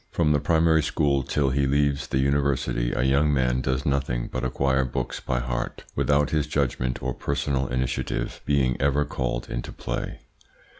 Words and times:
From 0.09 0.31
the 0.31 0.39
primary 0.39 0.81
school 0.81 1.21
till 1.21 1.51
he 1.51 1.67
leaves 1.67 2.07
the 2.07 2.17
university 2.17 2.91
a 2.91 3.03
young 3.03 3.31
man 3.31 3.61
does 3.61 3.85
nothing 3.85 4.29
but 4.31 4.43
acquire 4.43 4.83
books 4.83 5.19
by 5.19 5.37
heart 5.39 5.83
without 5.95 6.31
his 6.31 6.47
judgment 6.47 7.03
or 7.03 7.13
personal 7.13 7.67
initiative 7.67 8.41
being 8.43 8.75
ever 8.81 9.05
called 9.05 9.47
into 9.47 9.71
play. 9.71 10.21